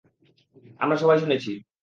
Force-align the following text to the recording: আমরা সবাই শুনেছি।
আমরা 0.79 0.95
সবাই 0.97 1.17
শুনেছি। 1.19 1.51